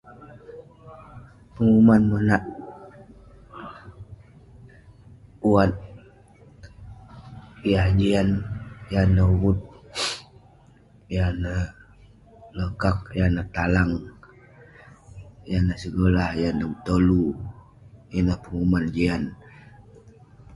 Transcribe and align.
Penguman 1.53 2.01
monak 2.09 2.43
uwat 5.47 5.71
yah 7.71 7.87
jian, 7.99 8.29
yan 8.93 9.07
neh 9.15 9.25
uvut, 9.33 9.59
yan 11.15 11.33
neh 11.43 11.61
lokaq, 12.57 12.97
yan 13.19 13.31
neh 13.35 13.47
talang, 13.55 13.91
yan 15.51 15.63
neh 15.67 15.77
segolah, 15.83 16.29
yan 16.43 16.53
neh 16.57 16.69
betolu. 16.71 17.23
Yan 18.13 18.23
neh 18.27 18.37
penguman 18.43 18.85
jian. 18.95 19.23